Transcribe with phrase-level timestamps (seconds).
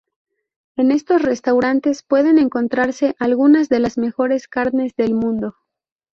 [0.77, 5.55] En estos restaurantes pueden encontrarse algunas de las mejores carnes del mundo.